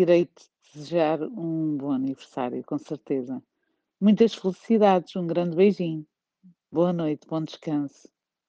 Irei-te 0.00 0.50
desejar 0.74 1.22
um 1.22 1.76
bom 1.76 1.92
aniversário, 1.92 2.64
com 2.64 2.76
certeza. 2.76 3.40
Muitas 4.00 4.34
felicidades, 4.34 5.16
um 5.16 5.26
grande 5.26 5.56
beijinho. 5.56 6.06
Boa 6.72 6.92
noite, 6.92 7.26
bom 7.28 7.42
descanso. 7.44 8.13